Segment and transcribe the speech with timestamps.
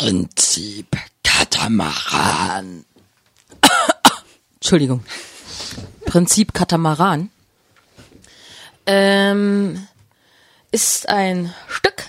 [0.00, 2.86] Prinzip Katamaran.
[4.54, 5.04] Entschuldigung.
[6.06, 7.28] Prinzip Katamaran
[8.86, 9.86] ähm,
[10.70, 12.06] ist ein Stück,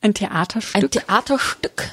[0.00, 1.90] Ein Theaterstück ein Theaterstück.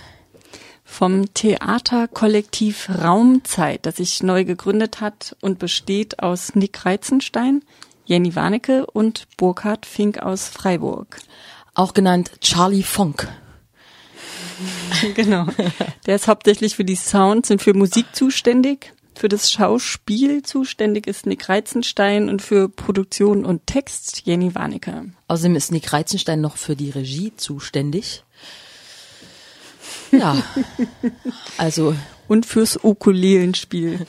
[0.85, 7.65] vom Theaterkollektiv Raumzeit, das sich neu gegründet hat und besteht aus Nick Reizenstein,
[8.05, 11.19] Jenny Warnecke und Burkhard Fink aus Freiburg.
[11.73, 13.27] auch genannt Charlie Funk.
[15.15, 15.47] Genau.
[16.05, 18.93] Der ist hauptsächlich für die Sounds und für Musik zuständig.
[19.15, 25.05] Für das Schauspiel zuständig ist Nick Reizenstein und für Produktion und Text Jenny Warnecke.
[25.27, 28.23] Außerdem ist Nick Reizenstein noch für die Regie zuständig.
[30.11, 30.41] Ja,
[31.57, 31.95] also
[32.27, 34.05] Und fürs Ukulelenspiel.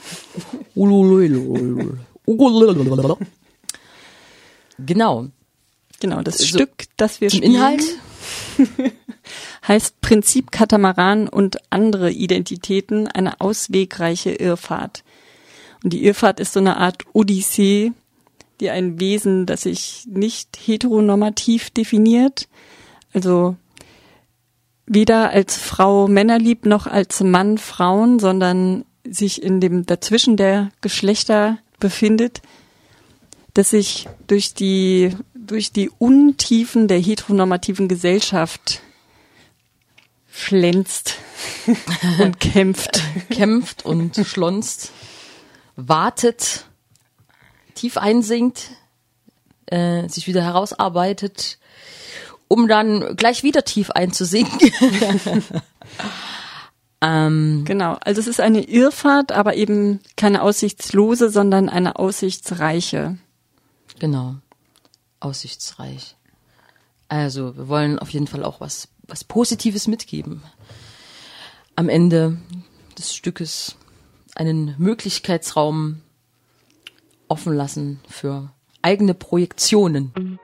[4.78, 5.28] genau.
[6.00, 7.82] Genau, das So, Stück, das wir Zum spielen, Inhalt
[9.68, 15.04] heißt Prinzip Katamaran und andere Identitäten, eine auswegreiche Irrfahrt.
[15.82, 17.92] Und die Irrfahrt ist so eine Art Odyssee,
[18.60, 22.48] die ein Wesen, das sich nicht heteronormativ definiert,
[23.12, 23.56] also
[24.86, 30.70] weder als Frau Männer liebt noch als Mann Frauen, sondern sich in dem dazwischen der
[30.80, 32.42] Geschlechter befindet,
[33.54, 38.80] das sich durch die durch die Untiefen der heteronormativen Gesellschaft
[40.30, 41.16] schlänzt
[42.20, 43.02] und kämpft.
[43.30, 44.92] kämpft und schlonzt,
[45.76, 46.66] wartet,
[47.74, 48.70] tief einsinkt,
[49.66, 51.58] äh, sich wieder herausarbeitet,
[52.48, 54.70] um dann gleich wieder tief einzusinken.
[57.00, 63.18] ähm, Genau, also es ist eine Irrfahrt, aber eben keine aussichtslose, sondern eine aussichtsreiche.
[63.98, 64.36] genau.
[65.22, 66.16] Aussichtsreich.
[67.08, 70.42] Also, wir wollen auf jeden Fall auch was, was Positives mitgeben.
[71.76, 72.38] Am Ende
[72.98, 73.76] des Stückes
[74.34, 76.00] einen Möglichkeitsraum
[77.28, 80.38] offen lassen für eigene Projektionen.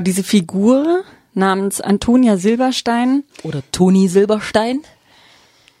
[0.00, 1.04] Diese Figur
[1.34, 4.82] namens Antonia Silberstein, Oder Toni Silberstein.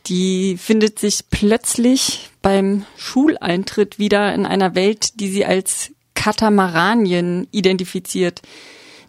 [0.06, 5.90] die findet sich plötzlich beim Schuleintritt wieder in einer Welt, die sie als
[6.22, 8.42] Katamaranien identifiziert.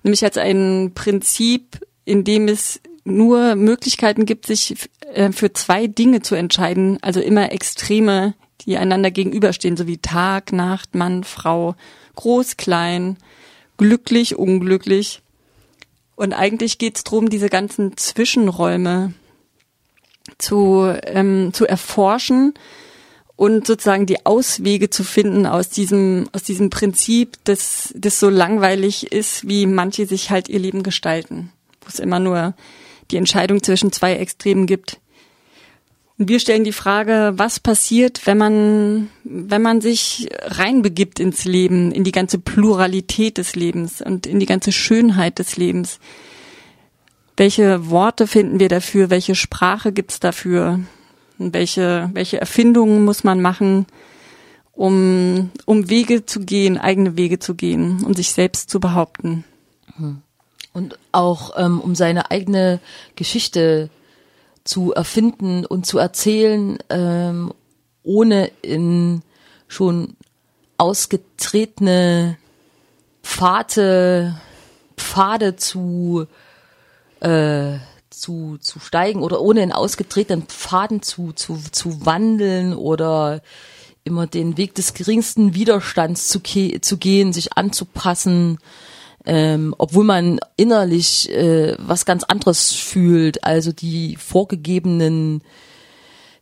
[0.01, 6.23] Nämlich als ein Prinzip, in dem es nur Möglichkeiten gibt, sich äh, für zwei Dinge
[6.23, 11.75] zu entscheiden, also immer Extreme, die einander gegenüberstehen, so wie Tag, Nacht, Mann, Frau,
[12.15, 13.17] groß, klein,
[13.77, 15.21] glücklich, unglücklich.
[16.15, 19.13] Und eigentlich geht es darum, diese ganzen Zwischenräume
[20.39, 22.55] zu, ähm, zu erforschen
[23.35, 29.11] und sozusagen die Auswege zu finden aus diesem, aus diesem Prinzip, das, das so langweilig
[29.11, 31.51] ist, wie manche sich halt ihr Leben gestalten,
[31.81, 32.53] wo es immer nur
[33.11, 34.99] die Entscheidung zwischen zwei Extremen gibt.
[36.19, 41.91] Und wir stellen die Frage, was passiert, wenn man, wenn man sich reinbegibt ins Leben,
[41.91, 45.99] in die ganze Pluralität des Lebens und in die ganze Schönheit des Lebens?
[47.35, 49.09] Welche Worte finden wir dafür?
[49.09, 50.81] Welche Sprache gibt's dafür?
[51.37, 53.85] Welche, welche Erfindungen muss man machen,
[54.73, 59.43] um, um Wege zu gehen, eigene Wege zu gehen und sich selbst zu behaupten?
[60.73, 62.79] Und auch ähm, um seine eigene
[63.15, 63.89] Geschichte
[64.63, 67.53] zu erfinden und zu erzählen, ähm,
[68.03, 69.21] ohne in
[69.67, 70.15] schon
[70.77, 72.37] ausgetretene
[73.23, 74.35] Pfade,
[74.97, 76.25] Pfade zu,
[77.21, 77.77] äh,
[78.13, 83.41] zu, zu steigen oder ohne in ausgetretenen Pfaden zu, zu, zu wandeln oder
[84.03, 88.59] immer den Weg des geringsten Widerstands zu, zu gehen, sich anzupassen,
[89.25, 95.41] ähm, obwohl man innerlich äh, was ganz anderes fühlt, also die vorgegebenen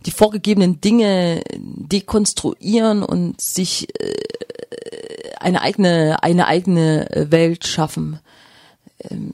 [0.03, 4.15] die vorgegebenen Dinge dekonstruieren und sich äh,
[5.39, 8.19] eine eigene eine eigene Welt schaffen.
[9.09, 9.31] Ähm,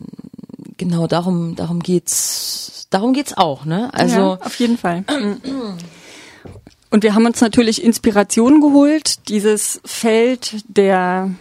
[0.78, 3.94] genau darum darum geht's darum geht's auch, ne?
[3.94, 5.04] Also ja, auf jeden Fall.
[6.90, 11.32] Und wir haben uns natürlich Inspiration geholt, dieses Feld der,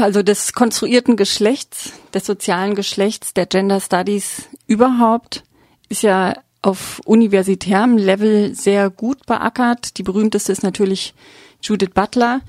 [0.00, 5.44] also des konstruierten Geschlechts, des sozialen Geschlechts, der Gender Studies überhaupt,
[5.88, 9.96] ist ja auf universitärem Level sehr gut beackert.
[9.98, 11.14] Die berühmteste ist natürlich
[11.62, 12.40] Judith Butler.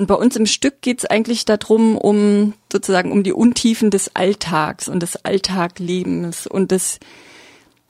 [0.00, 4.16] Und bei uns im Stück geht es eigentlich darum, um sozusagen um die Untiefen des
[4.16, 7.00] Alltags und des Alltaglebens und des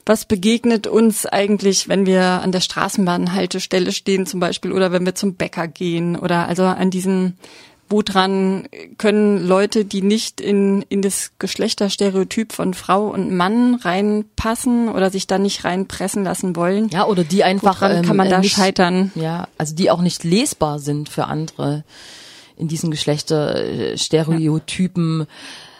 [0.05, 5.15] was begegnet uns eigentlich, wenn wir an der Straßenbahnhaltestelle stehen zum Beispiel oder wenn wir
[5.15, 7.37] zum Bäcker gehen oder also an diesen
[7.91, 8.67] woran
[8.97, 15.27] können Leute, die nicht in, in das Geschlechterstereotyp von Frau und Mann reinpassen oder sich
[15.27, 16.89] da nicht reinpressen lassen wollen?
[16.89, 19.11] Ja, oder die einfach Woran kann man ähm, da nicht, scheitern?
[19.15, 21.83] Ja, also die auch nicht lesbar sind für andere
[22.55, 25.27] in diesen Geschlechterstereotypen.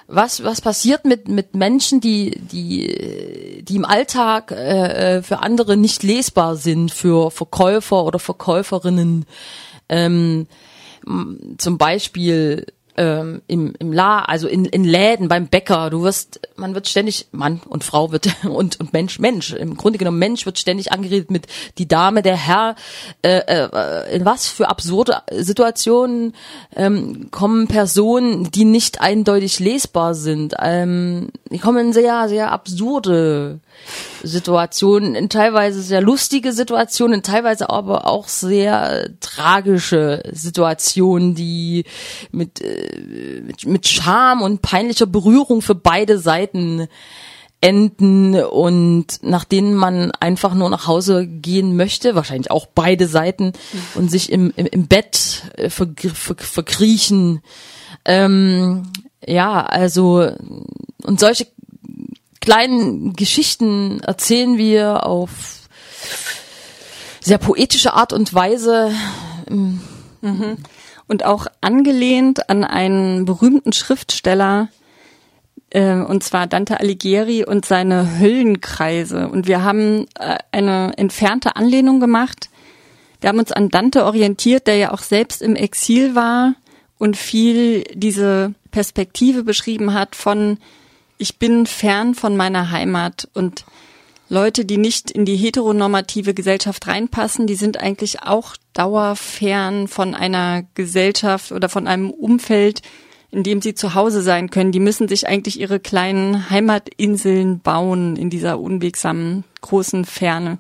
[0.08, 5.78] Was was passiert mit mit Menschen, die die die im Alltag äh, äh, für andere
[5.78, 9.26] nicht lesbar sind, für Verkäufer oder Verkäuferinnen?
[9.88, 10.48] Ähm,
[11.58, 12.66] zum Beispiel
[12.98, 17.28] ähm, im, im La, also in, in Läden, beim Bäcker, du wirst, man wird ständig,
[17.32, 21.32] Mann und Frau wird und, und Mensch, Mensch, im Grunde genommen Mensch wird ständig angeredet
[21.32, 22.76] mit die Dame, der Herr,
[23.22, 26.36] äh, äh, in was für absurde Situationen
[26.76, 30.56] ähm, kommen Personen, die nicht eindeutig lesbar sind.
[30.60, 33.60] Ähm, die kommen sehr, sehr absurde
[34.24, 41.86] Situationen, in teilweise sehr lustige Situationen, in teilweise aber auch sehr tragische Situationen, die
[42.32, 46.88] mit, äh, mit, mit Scham und peinlicher Berührung für beide Seiten
[47.64, 53.54] enden und nach denen man einfach nur nach Hause gehen möchte, wahrscheinlich auch beide Seiten
[53.94, 57.42] und sich im, im, im Bett äh, vergr- ver, verkriechen.
[58.04, 58.84] Ähm,
[59.24, 60.28] ja, also
[61.04, 61.46] und solche
[62.42, 65.62] kleinen Geschichten erzählen wir auf
[67.22, 68.92] sehr poetische Art und Weise.
[71.08, 74.70] Und auch angelehnt an einen berühmten Schriftsteller,
[75.70, 79.28] äh, und zwar Dante Alighieri und seine Höllenkreise.
[79.28, 82.50] Und wir haben äh, eine entfernte Anlehnung gemacht.
[83.20, 86.56] Wir haben uns an Dante orientiert, der ja auch selbst im Exil war
[86.98, 90.58] und viel diese Perspektive beschrieben hat von
[91.22, 93.64] ich bin fern von meiner Heimat und
[94.28, 100.64] Leute, die nicht in die heteronormative Gesellschaft reinpassen, die sind eigentlich auch dauerfern von einer
[100.74, 102.82] Gesellschaft oder von einem Umfeld,
[103.30, 104.72] in dem sie zu Hause sein können.
[104.72, 110.60] Die müssen sich eigentlich ihre kleinen Heimatinseln bauen in dieser unwegsamen großen Ferne.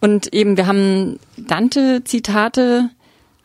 [0.00, 2.90] Und eben, wir haben Dante-Zitate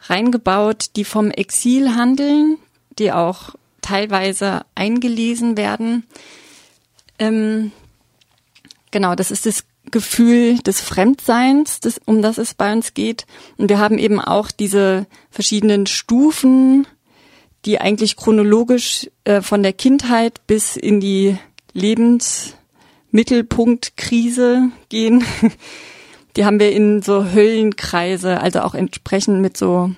[0.04, 2.58] reingebaut, die vom Exil handeln,
[2.98, 3.56] die auch
[3.88, 6.04] teilweise eingelesen werden.
[7.19, 7.72] Ähm,
[8.92, 13.25] genau, das ist das Gefühl des Fremdseins, das, um das es bei uns geht.
[13.57, 16.86] Und wir haben eben auch diese verschiedenen Stufen,
[17.63, 21.38] die eigentlich chronologisch äh, von der Kindheit bis in die
[21.74, 25.24] Lebensmittelpunktkrise gehen.
[26.36, 29.90] Die haben wir in so Höllenkreise, also auch entsprechend mit so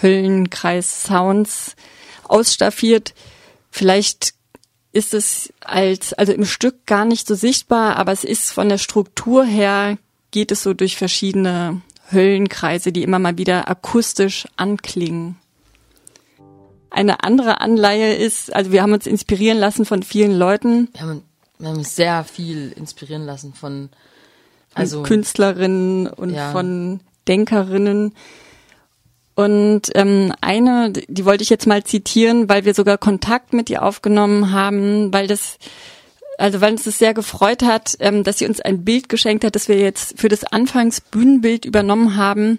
[0.00, 1.74] Höllenkreis-Sounds
[2.22, 3.14] ausstaffiert.
[3.78, 4.34] Vielleicht
[4.90, 8.78] ist es als, also im Stück gar nicht so sichtbar, aber es ist von der
[8.78, 9.98] Struktur her,
[10.32, 11.80] geht es so durch verschiedene
[12.10, 15.36] Höllenkreise, die immer mal wieder akustisch anklingen.
[16.90, 21.22] Eine andere Anleihe ist, also wir haben uns inspirieren lassen von vielen Leuten, Wir haben,
[21.60, 23.90] wir haben uns sehr viel inspirieren lassen von
[24.74, 26.50] also Künstlerinnen und Ja.
[26.50, 26.98] von
[27.28, 28.12] Denkerinnen.
[29.38, 33.84] Und ähm, eine, die wollte ich jetzt mal zitieren, weil wir sogar Kontakt mit ihr
[33.84, 35.58] aufgenommen haben, weil das,
[36.38, 39.54] also weil uns das sehr gefreut hat, ähm, dass sie uns ein Bild geschenkt hat,
[39.54, 42.58] das wir jetzt für das Anfangsbühnenbild übernommen haben.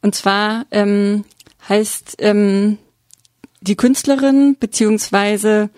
[0.00, 1.24] Und zwar ähm,
[1.68, 2.78] heißt ähm,
[3.60, 5.70] die Künstlerin beziehungsweise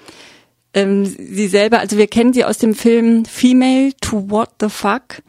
[0.75, 5.23] ähm, sie selber, also wir kennen sie aus dem Film Female to What the Fuck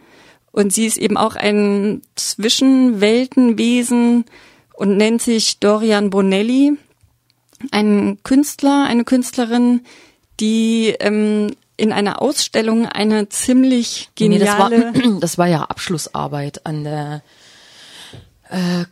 [0.51, 4.25] und sie ist eben auch ein Zwischenweltenwesen
[4.79, 6.77] und nennt sich Dorian Bonelli,
[7.71, 9.81] ein Künstler, eine Künstlerin,
[10.39, 16.65] die ähm, in einer Ausstellung eine ziemlich Nee, das war, geniale das war ja Abschlussarbeit
[16.65, 17.23] an der
[18.49, 18.85] äh,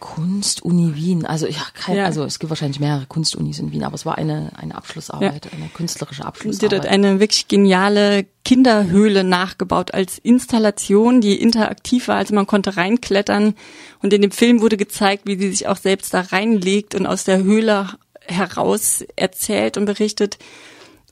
[0.00, 1.24] Kunstuni Wien.
[1.26, 2.04] Also ja, kein, Ja.
[2.06, 5.68] also es gibt wahrscheinlich mehrere Kunstunis in Wien, aber es war eine eine Abschlussarbeit, eine
[5.68, 6.86] künstlerische Sie hat Abschlussarbeit.
[6.86, 13.54] eine wirklich geniale Kinderhöhle nachgebaut als Installation, die interaktiv war, also man konnte reinklettern
[14.02, 17.24] und in dem Film wurde gezeigt, wie sie sich auch selbst da reinlegt und aus
[17.24, 17.88] der Höhle
[18.26, 20.38] heraus erzählt und berichtet.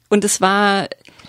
[0.09, 0.89] Und es war,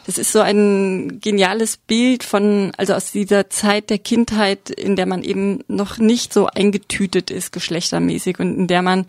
[0.09, 5.05] das ist so ein geniales Bild von, also aus dieser Zeit der Kindheit, in der
[5.05, 9.05] man eben noch nicht so eingetütet ist, geschlechtermäßig und in der man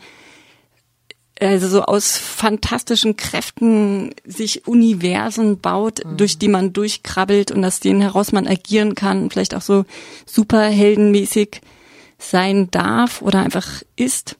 [1.40, 8.02] also so aus fantastischen Kräften sich Universen baut, durch die man durchkrabbelt und aus denen
[8.02, 9.86] heraus man agieren kann und vielleicht auch so
[10.26, 11.62] superheldenmäßig
[12.18, 14.36] sein darf oder einfach ist.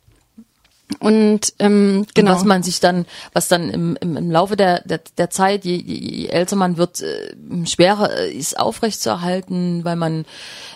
[0.99, 2.32] Und ähm, genau.
[2.32, 5.64] Und was man sich dann, was dann im, im, im Laufe der, der, der Zeit,
[5.64, 7.35] je, je, je älter man wird, äh,
[7.66, 10.25] schwerer äh, ist aufrechtzuerhalten, weil man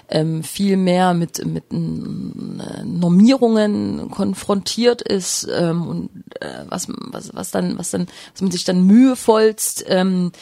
[0.09, 7.51] ähm, viel mehr mit, mit äh, Normierungen konfrontiert ist ähm, und äh, was, was, was
[7.51, 10.33] dann, was dann, was man sich dann mühevollst ähm,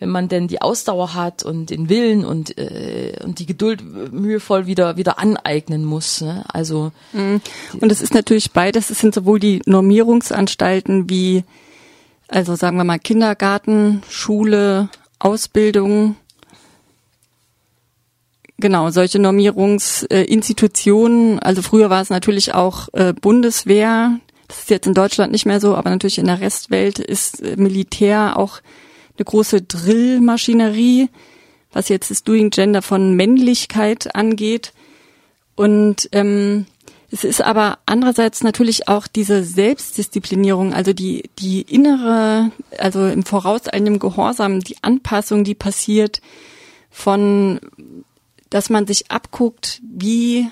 [0.00, 3.82] wenn man denn die Ausdauer hat und den Willen und äh, und die Geduld
[4.12, 6.20] mühevoll wieder wieder aneignen muss.
[6.20, 6.44] Ne?
[6.48, 7.40] Also mhm.
[7.80, 8.90] und es ist natürlich beides.
[8.90, 11.44] Es sind sowohl die Normierungsanstalten wie
[12.28, 16.16] also sagen wir mal Kindergarten, Schule, Ausbildung.
[18.58, 21.38] Genau, solche Normierungsinstitutionen.
[21.38, 24.18] Also früher war es natürlich auch äh, Bundeswehr.
[24.48, 27.56] Das ist jetzt in Deutschland nicht mehr so, aber natürlich in der Restwelt ist äh,
[27.56, 28.60] Militär auch
[29.16, 31.08] eine große Drillmaschinerie,
[31.72, 34.72] was jetzt das Doing Gender von Männlichkeit angeht.
[35.56, 36.66] Und ähm,
[37.10, 44.00] es ist aber andererseits natürlich auch diese Selbstdisziplinierung, also die, die innere, also im vorauseilendem
[44.00, 46.20] Gehorsam, die Anpassung, die passiert
[46.90, 47.60] von,
[48.50, 50.48] dass man sich abguckt, wie,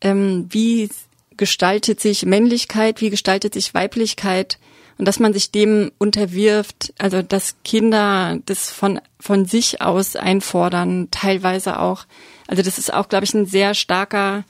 [0.00, 0.88] ähm, wie
[1.36, 4.58] gestaltet sich Männlichkeit, wie gestaltet sich Weiblichkeit
[4.98, 11.08] und dass man sich dem unterwirft, also dass Kinder das von, von sich aus einfordern,
[11.12, 12.04] teilweise auch.
[12.48, 14.44] Also das ist auch, glaube ich, ein sehr starker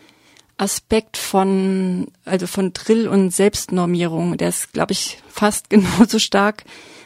[0.57, 4.39] Aspekt von, also von Drill und Selbstnormierung.
[4.39, 6.65] Der ist, glaube ich, fast genauso stark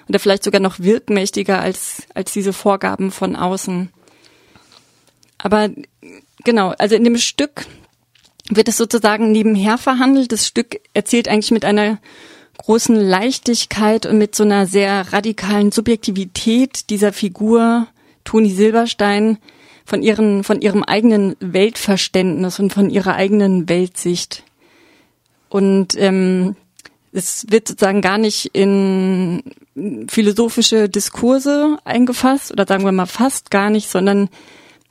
[0.08, 3.90] oder vielleicht sogar noch wirkmächtiger als, als diese Vorgaben von außen.
[5.38, 5.70] Aber
[6.44, 7.66] genau, also in dem Stück
[8.48, 10.30] wird es sozusagen nebenher verhandelt.
[10.30, 11.98] Das Stück erzählt eigentlich mit einer
[12.64, 17.88] großen Leichtigkeit und mit so einer sehr radikalen Subjektivität dieser Figur
[18.22, 19.38] Toni Silberstein
[19.84, 24.44] von ihren, von ihrem eigenen Weltverständnis und von ihrer eigenen Weltsicht.
[25.48, 26.54] Und ähm,
[27.12, 29.42] es wird sozusagen gar nicht in
[30.06, 34.28] philosophische Diskurse eingefasst oder sagen wir mal fast gar nicht, sondern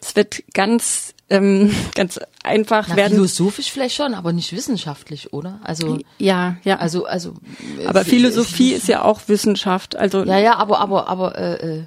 [0.02, 3.14] es wird ganz ähm, ganz einfach Na, werden.
[3.14, 5.60] Philosophisch vielleicht schon, aber nicht wissenschaftlich, oder?
[5.64, 6.76] Also ja, ja.
[6.78, 7.36] also also.
[7.86, 11.84] Aber Philosophie ist ja auch Wissenschaft, also ja ja, aber aber aber äh, äh,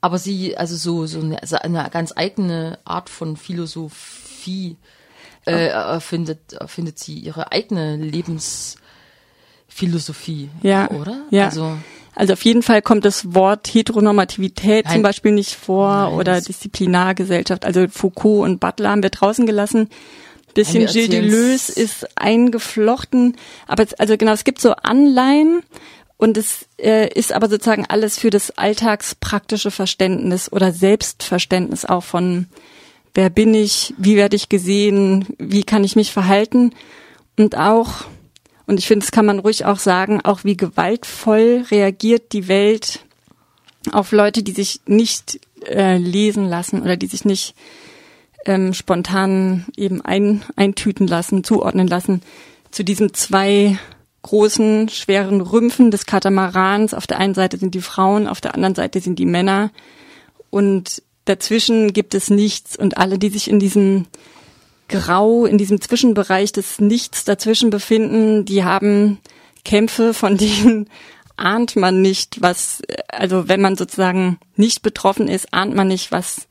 [0.00, 4.76] aber sie also so so eine, eine ganz eigene Art von Philosophie
[5.44, 11.26] äh, erfindet erfindet sie ihre eigene Lebensphilosophie, ja, oder?
[11.30, 11.44] Ja.
[11.46, 11.76] Also
[12.14, 14.94] also auf jeden Fall kommt das Wort Heteronormativität Nein.
[14.94, 17.64] zum Beispiel nicht vor Nein, oder Disziplinargesellschaft.
[17.64, 19.88] Also Foucault und Butler haben wir draußen gelassen.
[20.54, 23.36] Bisschen Gilles Deleuze ist eingeflochten.
[23.66, 25.62] Aber es, also genau, es gibt so Anleihen
[26.18, 32.46] und es äh, ist aber sozusagen alles für das alltagspraktische Verständnis oder Selbstverständnis auch von
[33.14, 36.74] wer bin ich, wie werde ich gesehen, wie kann ich mich verhalten
[37.38, 38.04] und auch
[38.66, 43.00] und ich finde, das kann man ruhig auch sagen, auch wie gewaltvoll reagiert die Welt
[43.90, 47.54] auf Leute, die sich nicht äh, lesen lassen oder die sich nicht
[48.46, 52.22] ähm, spontan eben ein, eintüten lassen, zuordnen lassen
[52.70, 53.78] zu diesen zwei
[54.22, 56.94] großen, schweren Rümpfen des Katamarans.
[56.94, 59.70] Auf der einen Seite sind die Frauen, auf der anderen Seite sind die Männer.
[60.50, 62.76] Und dazwischen gibt es nichts.
[62.76, 64.06] Und alle, die sich in diesem
[64.98, 69.18] Grau, in diesem Zwischenbereich des Nichts dazwischen befinden, die haben
[69.64, 70.88] Kämpfe, von denen
[71.36, 76.46] ahnt man nicht, was, also wenn man sozusagen nicht betroffen ist, ahnt man nicht, was,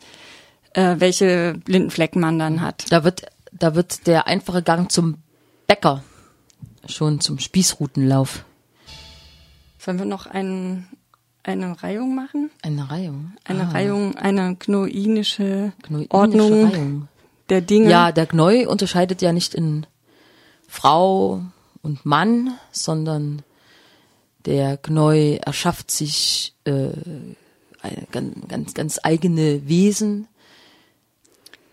[0.74, 2.86] äh, welche blinden Flecken man dann hat.
[2.90, 5.18] da wird da wird der einfache Gang zum
[5.68, 6.04] Bäcker
[6.88, 8.44] schon zum Spießrutenlauf.
[9.78, 10.88] Sollen wir noch ein,
[11.44, 12.50] eine Reihung machen?
[12.64, 13.34] Eine Reihung.
[13.44, 17.08] Eine Ah, Reihung, eine gnoinische gnoinische Ordnung Reihung.
[17.52, 17.90] Der Dinge.
[17.90, 19.86] Ja, der Gnoi unterscheidet ja nicht in
[20.68, 21.44] Frau
[21.82, 23.44] und Mann, sondern
[24.46, 26.92] der Gnoi erschafft sich äh,
[28.12, 30.28] ganz, ganz, ganz eigene Wesen.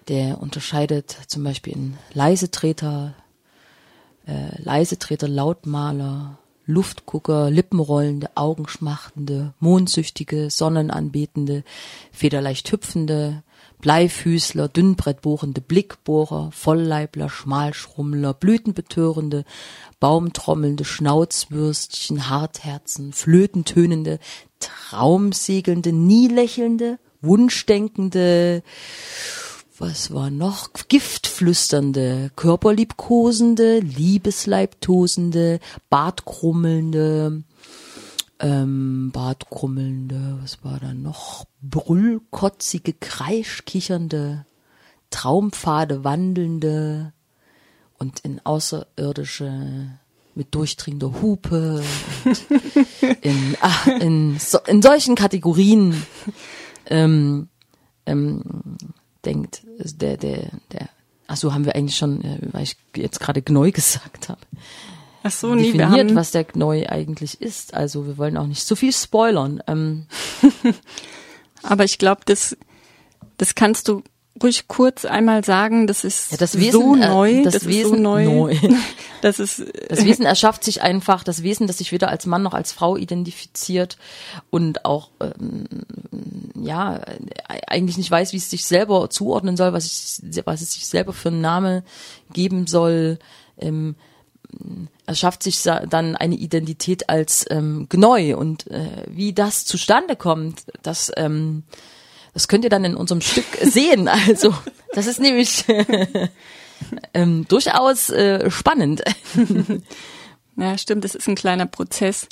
[0.09, 3.15] Der unterscheidet zum Beispiel in Leisetreter,
[4.27, 11.63] äh, Leisetreter, Lautmaler, Luftgucker, Lippenrollende, Augenschmachtende, Mondsüchtige, Sonnenanbetende,
[12.11, 13.43] federleicht hüpfende,
[13.81, 19.45] Bleifüßler, dünnbrettbohrende Blickbohrer, Vollleibler, Schmalschrummler, Blütenbetörende,
[20.01, 24.19] Baumtrommelnde, Schnauzwürstchen, Hartherzen, Flötentönende,
[24.59, 28.63] Traumsegelnde, nie lächelnde, Wunschdenkende,
[29.79, 30.71] was war noch?
[30.89, 37.45] Giftflüsternde, körperliebkosende, Liebesleibtosende, Bartkrummelnde,
[38.41, 41.47] ähm, Bartkrummelnde, was war da noch?
[41.63, 44.47] Brüllkotzige, kreischkichernde,
[45.11, 47.13] Traumpfade wandelnde
[47.99, 49.99] und in außerirdische
[50.35, 51.83] mit durchdringender Hupe.
[53.23, 56.05] In, ach, in, so, in solchen Kategorien
[56.87, 57.49] ähm,
[58.07, 58.43] ähm,
[59.25, 60.89] denkt der, der, der,
[61.27, 64.41] ach so, haben wir eigentlich schon, äh, weil ich jetzt gerade Gneu gesagt habe,
[65.23, 67.75] Ach so, nee, wir definiert, haben, was der Gneu eigentlich ist.
[67.75, 69.63] Also wir wollen auch nicht so viel spoilern.
[69.67, 70.07] Ähm,
[71.63, 72.57] aber ich glaube, das,
[73.37, 74.03] das kannst du
[74.43, 77.69] ruhig kurz einmal sagen, das ist Ja, das so Wesen, äh, neu, das das, ist
[77.69, 78.57] Wesen so neu, neu.
[79.23, 82.55] das ist, Das Wesen erschafft sich einfach, das Wesen, das sich weder als Mann noch
[82.55, 83.99] als Frau identifiziert
[84.51, 85.67] und auch ähm,
[86.55, 87.01] ja
[87.67, 91.13] eigentlich nicht weiß, wie es sich selber zuordnen soll, was, ich, was es sich selber
[91.13, 91.83] für einen Namen
[92.33, 93.19] geben soll.
[93.59, 93.97] Ähm,
[95.07, 100.63] erschafft sich sa- dann eine Identität als ähm, Gneu und äh, wie das zustande kommt,
[100.83, 101.63] das ähm,
[102.35, 104.09] das könnt ihr dann in unserem Stück sehen.
[104.09, 104.55] Also
[104.95, 105.65] das ist nämlich
[107.15, 109.03] ähm, durchaus äh, spannend.
[110.61, 112.27] Ja, stimmt, es ist ein kleiner Prozess.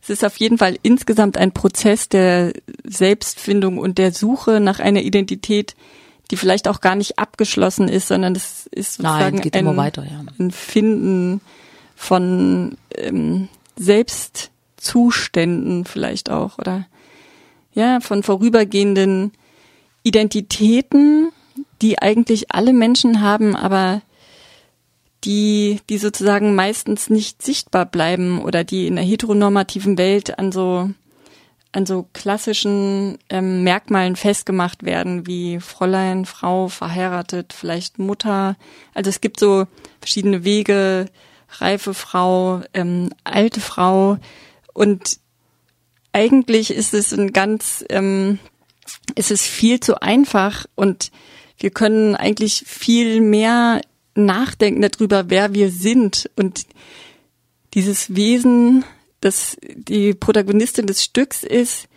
[0.00, 2.54] Es ist auf jeden Fall insgesamt ein Prozess der
[2.84, 5.76] Selbstfindung und der Suche nach einer Identität,
[6.30, 9.76] die vielleicht auch gar nicht abgeschlossen ist, sondern das ist Nein, sozusagen geht ein, immer
[9.76, 10.24] weiter, ja.
[10.38, 11.40] ein Finden
[11.94, 16.86] von ähm, Selbstzuständen vielleicht auch oder
[17.72, 19.32] ja, von vorübergehenden
[20.02, 21.30] Identitäten,
[21.82, 24.00] die eigentlich alle Menschen haben, aber
[25.24, 30.88] die, die sozusagen meistens nicht sichtbar bleiben oder die in der heteronormativen Welt an so,
[31.76, 38.56] an so klassischen ähm, Merkmalen festgemacht werden, wie Fräulein, Frau, verheiratet, vielleicht Mutter.
[38.94, 39.66] Also es gibt so
[40.00, 41.04] verschiedene Wege,
[41.58, 44.16] reife Frau, ähm, alte Frau
[44.72, 45.18] und
[46.12, 48.38] eigentlich ist es ein ganz, ähm,
[49.14, 51.10] es ist viel zu einfach und
[51.58, 53.82] wir können eigentlich viel mehr
[54.14, 56.66] nachdenken darüber, wer wir sind und
[57.74, 58.82] dieses Wesen,
[59.20, 61.88] das die Protagonistin des Stücks ist,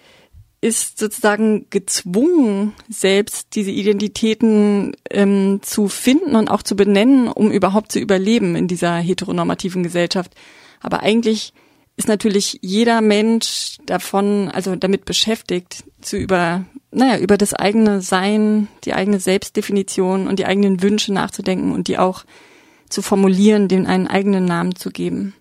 [0.61, 7.91] ist sozusagen gezwungen, selbst diese Identitäten ähm, zu finden und auch zu benennen, um überhaupt
[7.91, 10.33] zu überleben in dieser heteronormativen Gesellschaft.
[10.81, 11.53] Aber eigentlich
[11.95, 18.67] ist natürlich jeder Mensch davon, also damit beschäftigt, zu über, naja, über das eigene Sein,
[18.83, 22.25] die eigene Selbstdefinition und die eigenen Wünsche nachzudenken und die auch
[22.89, 25.35] zu formulieren, denen einen eigenen Namen zu geben.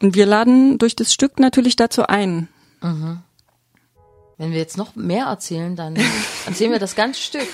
[0.00, 2.48] Und wir laden durch das Stück natürlich dazu ein.
[4.38, 5.96] Wenn wir jetzt noch mehr erzählen, dann
[6.46, 7.46] erzählen wir das ganze Stück.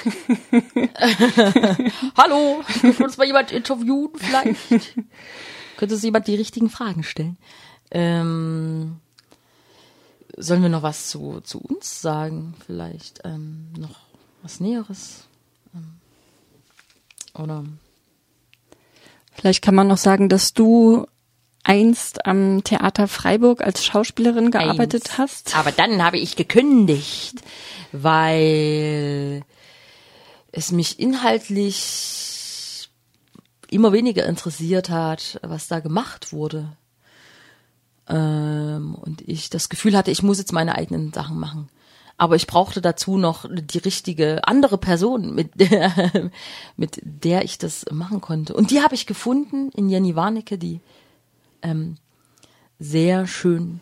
[2.16, 4.94] Hallo, kann uns mal jemand interviewen vielleicht?
[5.76, 7.36] Könnte uns jemand die richtigen Fragen stellen?
[7.90, 9.00] Ähm,
[10.36, 13.22] sollen wir noch was zu, zu uns sagen vielleicht?
[13.24, 13.98] Ähm, noch
[14.42, 15.26] was Näheres?
[15.74, 15.94] Ähm,
[17.34, 17.64] oder?
[19.32, 21.06] Vielleicht kann man noch sagen, dass du
[21.66, 25.18] einst am Theater Freiburg als Schauspielerin gearbeitet Eins.
[25.18, 25.56] hast.
[25.56, 27.42] Aber dann habe ich gekündigt,
[27.90, 29.42] weil
[30.52, 32.88] es mich inhaltlich
[33.68, 36.76] immer weniger interessiert hat, was da gemacht wurde.
[38.08, 41.68] Ähm, und ich das Gefühl hatte, ich muss jetzt meine eigenen Sachen machen.
[42.16, 46.30] Aber ich brauchte dazu noch die richtige andere Person, mit der,
[46.76, 48.54] mit der ich das machen konnte.
[48.54, 50.80] Und die habe ich gefunden in Jenny Warnecke, die
[51.66, 51.96] ähm,
[52.78, 53.80] sehr schön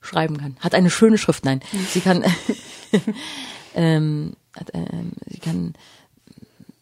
[0.00, 0.56] schreiben kann.
[0.60, 1.60] Hat eine schöne Schrift, nein.
[1.90, 2.24] Sie kann,
[3.74, 5.74] ähm, hat, ähm, sie kann,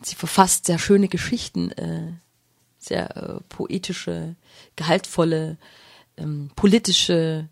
[0.02, 2.12] sie verfasst sehr schöne Geschichten, äh,
[2.78, 4.34] sehr äh, poetische,
[4.76, 5.56] gehaltvolle,
[6.16, 7.48] ähm, politische,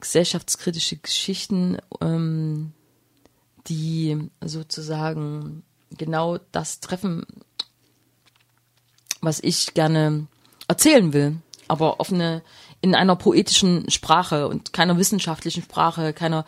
[0.00, 2.72] gesellschaftskritische Geschichten, ähm,
[3.68, 7.26] die sozusagen genau das treffen,
[9.20, 10.26] was ich gerne
[10.68, 11.36] erzählen will,
[11.68, 12.42] aber auf eine
[12.82, 16.44] in einer poetischen Sprache und keiner wissenschaftlichen Sprache, keiner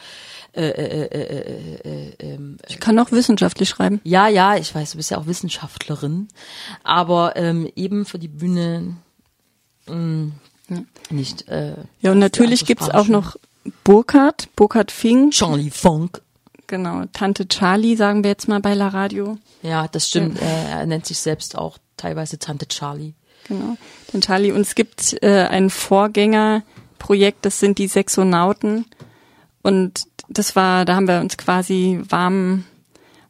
[0.52, 4.00] äh, äh, äh, äh, äh, ähm, Ich kann auch wissenschaftlich schreiben.
[4.04, 6.28] ja, ja, ich weiß, du bist ja auch Wissenschaftlerin,
[6.84, 8.96] aber ähm, eben für die Bühne
[9.86, 10.32] mh,
[11.10, 11.48] nicht.
[11.48, 13.36] Äh, Ja, und natürlich gibt's Sprache auch noch
[13.84, 16.20] Burkhard, Burkhard Fink, Charlie Funk.
[16.66, 19.38] genau, Tante Charlie, sagen wir jetzt mal bei La Radio.
[19.62, 20.40] Ja, das stimmt.
[20.40, 23.14] Äh, er nennt sich selbst auch teilweise Tante Charlie.
[23.48, 23.76] Genau,
[24.12, 24.52] den Charlie.
[24.52, 28.86] Und es gibt äh, ein Vorgängerprojekt, das sind die Sexonauten.
[29.62, 32.64] Und das war, da haben wir uns quasi warm,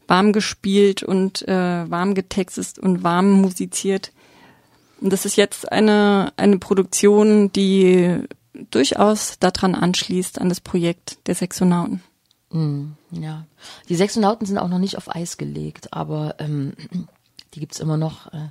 [0.06, 4.12] warm gespielt und äh, warm getextet und warm musiziert.
[5.00, 8.20] Und das ist jetzt eine, eine Produktion, die
[8.70, 12.02] durchaus daran anschließt, an das Projekt der Sexonauten.
[13.10, 13.46] Ja,
[13.88, 16.72] die Sechsonauten sind auch noch nicht auf Eis gelegt, aber ähm,
[17.54, 18.32] die gibt's immer noch.
[18.32, 18.48] Äh,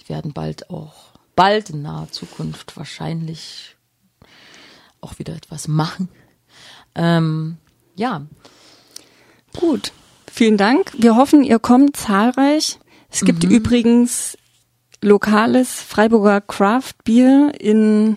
[0.00, 3.76] die werden bald auch bald in naher Zukunft wahrscheinlich
[5.00, 6.08] auch wieder etwas machen.
[6.94, 7.56] Ähm,
[7.96, 8.26] ja,
[9.58, 9.92] Gut,
[10.30, 10.92] vielen Dank.
[10.96, 12.78] Wir hoffen, ihr kommt zahlreich.
[13.10, 14.38] Es gibt übrigens
[15.02, 18.16] lokales Freiburger Craft Bier in,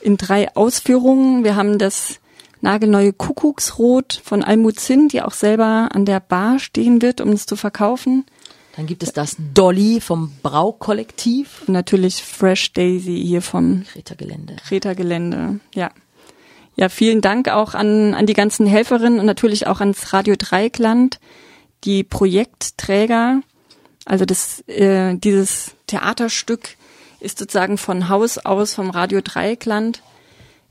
[0.00, 1.44] in drei Ausführungen.
[1.44, 2.20] Wir haben das
[2.62, 7.44] nagelneue Kuckucksrot von Almut Zinn, die auch selber an der Bar stehen wird, um es
[7.44, 8.24] zu verkaufen.
[8.76, 11.62] Dann gibt es das Dolly vom Braukollektiv.
[11.66, 14.56] Und natürlich Fresh Daisy hier vom Greta Gelände.
[14.66, 15.60] Kreta-Gelände.
[15.74, 15.90] Ja.
[16.76, 21.20] Ja, vielen Dank auch an, an die ganzen Helferinnen und natürlich auch ans Radio Dreieckland,
[21.84, 23.42] die Projektträger.
[24.06, 26.70] Also das, äh, dieses Theaterstück
[27.20, 30.02] ist sozusagen von Haus aus vom Radio Dreieckland.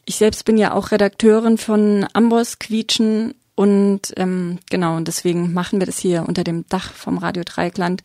[0.04, 5.80] Ich selbst bin ja auch Redakteurin von Amboss Quietschen und ähm, genau, und deswegen machen
[5.80, 8.02] wir das hier unter dem Dach vom Radio Dreieckland,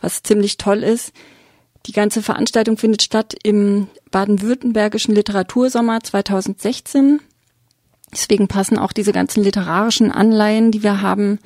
[0.00, 1.12] was ziemlich toll ist.
[1.86, 7.20] Die ganze Veranstaltung findet statt im baden-württembergischen Literatursommer 2016.
[8.12, 11.40] Deswegen passen auch diese ganzen literarischen Anleihen, die wir haben,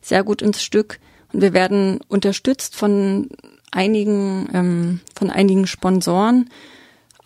[0.00, 1.00] sehr gut ins Stück.
[1.32, 3.28] Und wir werden unterstützt von
[3.72, 6.48] einigen, ähm, von einigen Sponsoren.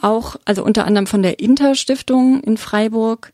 [0.00, 3.32] Auch, also unter anderem von der Inter-Stiftung in Freiburg,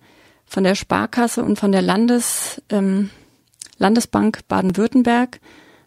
[0.55, 3.11] von der Sparkasse und von der Landes, ähm,
[3.79, 5.41] Landesbank Baden-Württemberg.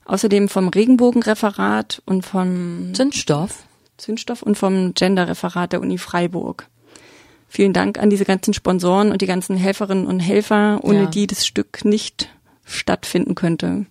[0.03, 3.63] Außerdem vom Regenbogenreferat und vom Zündstoff.
[3.97, 6.67] Zündstoff und vom Genderreferat der Uni Freiburg.
[7.49, 11.05] Vielen Dank an diese ganzen Sponsoren und die ganzen Helferinnen und Helfer, ohne Ja.
[11.07, 12.29] die das Stück nicht
[12.65, 13.85] stattfinden könnte.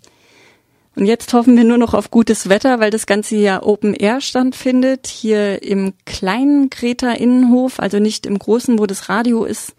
[0.95, 4.21] Und jetzt hoffen wir nur noch auf gutes Wetter, weil das Ganze hier Open Air
[4.21, 9.75] stattfindet, hier im kleinen Greta Innenhof, also nicht im großen, wo das Radio ist,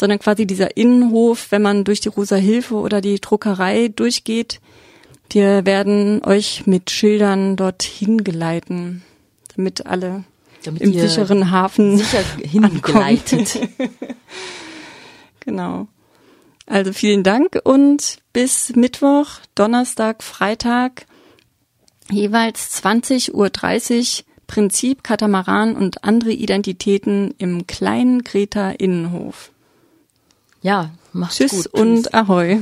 [0.00, 4.60] sondern quasi dieser Innenhof, wenn man durch die Rosa Hilfe oder die Druckerei durchgeht.
[5.28, 9.02] Wir werden euch mit Schildern dorthin geleiten,
[9.54, 10.24] damit alle
[10.64, 13.60] Damit im sicheren Hafen sicher hingleitet.
[15.42, 15.88] Genau.
[16.66, 21.06] Also vielen Dank und bis Mittwoch, Donnerstag, Freitag
[22.10, 29.50] jeweils 20.30 Uhr Prinzip Katamaran und andere Identitäten im kleinen Greta Innenhof.
[30.62, 31.80] Ja, macht's Tschüss gut.
[31.80, 32.60] und Ahoi.